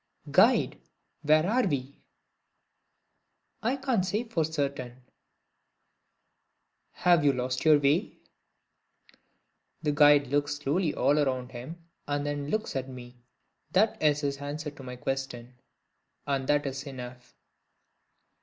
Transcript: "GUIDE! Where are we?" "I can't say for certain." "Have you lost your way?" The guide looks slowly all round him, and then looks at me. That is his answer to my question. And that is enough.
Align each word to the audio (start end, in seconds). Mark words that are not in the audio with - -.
"GUIDE! 0.31 0.81
Where 1.21 1.45
are 1.47 1.67
we?" 1.67 2.01
"I 3.61 3.75
can't 3.75 4.03
say 4.03 4.23
for 4.23 4.43
certain." 4.43 5.03
"Have 6.93 7.23
you 7.23 7.33
lost 7.33 7.63
your 7.65 7.77
way?" 7.79 8.17
The 9.83 9.91
guide 9.91 10.25
looks 10.25 10.55
slowly 10.55 10.95
all 10.95 11.23
round 11.23 11.51
him, 11.51 11.87
and 12.07 12.25
then 12.25 12.47
looks 12.49 12.75
at 12.75 12.89
me. 12.89 13.17
That 13.69 14.01
is 14.01 14.21
his 14.21 14.37
answer 14.39 14.71
to 14.71 14.81
my 14.81 14.95
question. 14.95 15.53
And 16.25 16.47
that 16.49 16.65
is 16.65 16.85
enough. 16.87 17.35